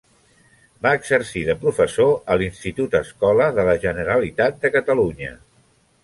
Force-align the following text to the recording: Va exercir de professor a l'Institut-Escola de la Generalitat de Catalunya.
Va 0.85 0.91
exercir 0.99 1.41
de 1.49 1.55
professor 1.65 2.15
a 2.35 2.37
l'Institut-Escola 2.41 3.49
de 3.59 3.65
la 3.67 3.75
Generalitat 3.83 4.57
de 4.65 4.73
Catalunya. 4.77 5.35